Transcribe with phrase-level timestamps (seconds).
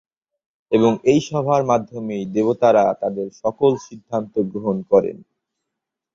[0.71, 5.17] এবং এই সভার মাধ্যমেই দেবতারা তাঁদের সকল সিদ্ধান্ত গ্রহণ করেন।